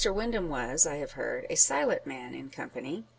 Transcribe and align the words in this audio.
Windham 0.11 0.49
was, 0.49 0.87
I 0.87 0.95
have 0.95 1.11
heard, 1.11 1.45
a 1.51 1.55
silent 1.55 2.07
man 2.07 2.33
in 2.33 2.49
company. 2.49 3.05